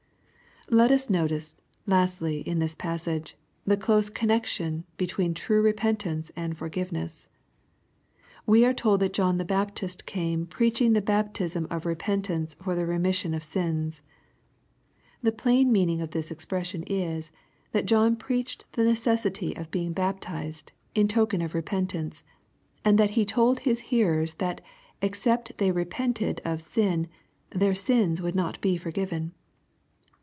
Let 0.69 0.89
us 0.89 1.09
notice, 1.09 1.57
lastly, 1.85 2.39
in 2.47 2.59
this 2.59 2.75
passage, 2.75 3.35
the 3.65 3.75
close 3.75 4.09
cannex 4.09 4.83
ionhetween 4.97 5.35
true 5.35 5.61
repentance 5.61 6.31
and 6.33 6.57
forgiveness. 6.57 7.27
We 8.45 8.63
are 8.63 8.73
told 8.73 9.01
that 9.01 9.11
John 9.11 9.37
the 9.37 9.43
Baptist 9.43 10.05
came 10.05 10.45
^^ 10.45 10.49
preaching 10.49 10.93
the 10.93 11.01
baptism 11.01 11.67
of 11.69 11.85
repentance 11.85 12.53
for 12.53 12.73
the 12.73 12.85
remission 12.85 13.33
of 13.33 13.43
sins." 13.43 14.01
The 15.21 15.33
plain 15.33 15.73
meaning 15.73 15.99
of 16.01 16.11
this 16.11 16.31
expression 16.31 16.83
is, 16.83 17.33
that 17.73 17.85
John 17.85 18.15
preached 18.15 18.63
the 18.71 18.85
necessity 18.85 19.53
of 19.57 19.71
being 19.71 19.91
baptized, 19.91 20.71
in 20.95 21.09
token 21.09 21.41
of 21.41 21.53
repentance, 21.53 22.23
and 22.85 22.97
that 22.97 23.09
he 23.19 23.25
told 23.25 23.59
his 23.61 23.81
hearers 23.91 24.35
that 24.35 24.61
except 25.01 25.57
they 25.57 25.69
repented 25.71 26.39
of 26.45 26.61
sin, 26.61 27.09
their 27.49 27.75
sins 27.75 28.21
would 28.21 28.35
not 28.35 28.61
be 28.61 28.77
forgiven. 28.77 29.33